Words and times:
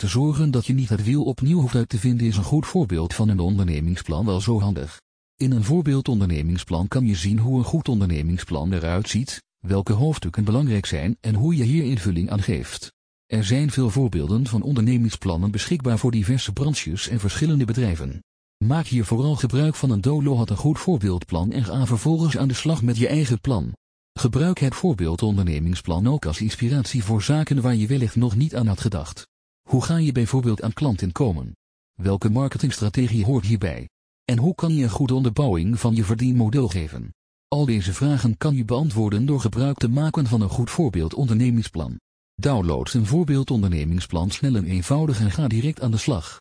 te 0.00 0.08
zorgen 0.08 0.50
dat 0.50 0.66
je 0.66 0.72
niet 0.72 0.88
het 0.88 1.04
wiel 1.04 1.24
opnieuw 1.24 1.60
hoeft 1.60 1.74
uit 1.74 1.88
te 1.88 1.98
vinden 1.98 2.26
is 2.26 2.36
een 2.36 2.44
goed 2.44 2.66
voorbeeld 2.66 3.14
van 3.14 3.28
een 3.28 3.38
ondernemingsplan 3.38 4.26
wel 4.26 4.40
zo 4.40 4.60
handig. 4.60 5.00
In 5.36 5.52
een 5.52 5.64
voorbeeldondernemingsplan 5.64 6.88
kan 6.88 7.06
je 7.06 7.14
zien 7.14 7.38
hoe 7.38 7.58
een 7.58 7.64
goed 7.64 7.88
ondernemingsplan 7.88 8.72
eruit 8.72 9.08
ziet, 9.08 9.42
welke 9.66 9.92
hoofdstukken 9.92 10.44
belangrijk 10.44 10.86
zijn 10.86 11.16
en 11.20 11.34
hoe 11.34 11.56
je 11.56 11.62
hier 11.62 11.84
invulling 11.84 12.30
aan 12.30 12.42
geeft. 12.42 12.92
Er 13.26 13.44
zijn 13.44 13.70
veel 13.70 13.90
voorbeelden 13.90 14.46
van 14.46 14.62
ondernemingsplannen 14.62 15.50
beschikbaar 15.50 15.98
voor 15.98 16.10
diverse 16.10 16.52
branches 16.52 17.08
en 17.08 17.20
verschillende 17.20 17.64
bedrijven. 17.64 18.22
Maak 18.64 18.86
hier 18.86 19.04
vooral 19.04 19.36
gebruik 19.36 19.74
van 19.74 19.90
een 19.90 20.00
Dolo 20.00 20.36
had 20.36 20.50
een 20.50 20.56
goed 20.56 20.78
voorbeeldplan 20.78 21.52
en 21.52 21.64
ga 21.64 21.86
vervolgens 21.86 22.36
aan 22.36 22.48
de 22.48 22.54
slag 22.54 22.82
met 22.82 22.96
je 22.96 23.08
eigen 23.08 23.40
plan. 23.40 23.72
Gebruik 24.12 24.58
het 24.58 24.74
voorbeeldondernemingsplan 24.74 26.06
ook 26.06 26.26
als 26.26 26.40
inspiratie 26.40 27.04
voor 27.04 27.22
zaken 27.22 27.60
waar 27.60 27.74
je 27.74 27.86
wellicht 27.86 28.16
nog 28.16 28.36
niet 28.36 28.54
aan 28.54 28.66
had 28.66 28.80
gedacht. 28.80 29.28
Hoe 29.70 29.84
ga 29.84 29.96
je 29.96 30.12
bijvoorbeeld 30.12 30.62
aan 30.62 30.72
klanten 30.72 31.12
komen? 31.12 31.56
Welke 31.94 32.30
marketingstrategie 32.30 33.24
hoort 33.24 33.46
hierbij? 33.46 33.88
En 34.24 34.38
hoe 34.38 34.54
kan 34.54 34.74
je 34.74 34.82
een 34.82 34.90
goede 34.90 35.14
onderbouwing 35.14 35.80
van 35.80 35.94
je 35.94 36.04
verdienmodel 36.04 36.68
geven? 36.68 37.14
Al 37.48 37.64
deze 37.64 37.92
vragen 37.92 38.36
kan 38.36 38.54
je 38.54 38.64
beantwoorden 38.64 39.26
door 39.26 39.40
gebruik 39.40 39.78
te 39.78 39.88
maken 39.88 40.26
van 40.26 40.40
een 40.40 40.48
goed 40.48 40.70
voorbeeldondernemingsplan. 40.70 41.96
Download 42.34 42.94
een 42.94 43.06
voorbeeldondernemingsplan 43.06 44.30
snel 44.30 44.54
en 44.54 44.64
eenvoudig 44.64 45.20
en 45.20 45.30
ga 45.30 45.48
direct 45.48 45.80
aan 45.80 45.90
de 45.90 45.96
slag. 45.96 46.38